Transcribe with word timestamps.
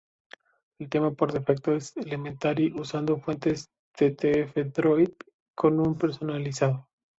El 0.79 0.89
tema 0.89 1.11
por 1.13 1.31
defecto 1.31 1.75
es 1.75 1.95
Elementary 1.95 2.73
usando 2.75 3.19
fuentes 3.19 3.69
ttf-droid, 3.95 5.13
con 5.53 5.75
y 5.75 5.87
un 5.89 5.95
personalizado. 5.95 6.87